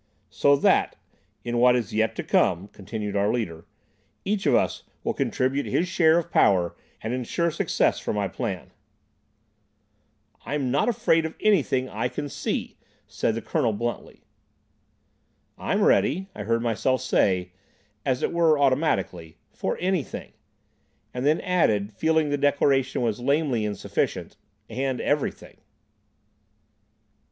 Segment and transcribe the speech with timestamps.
[0.31, 0.95] "So that,
[1.43, 3.67] in what is yet to come," continued our leader,
[4.25, 8.71] "each of us will contribute his share of power, and ensure success for my plan."
[10.43, 14.23] "I'm not afraid of anything I can see," said the Colonel bluntly.
[15.55, 17.51] "I'm ready," I heard myself say,
[18.03, 20.31] as it were automatically, "for anything,"
[21.13, 24.35] and then added, feeling the declaration was lamely insufficient,
[24.67, 25.57] "and everything."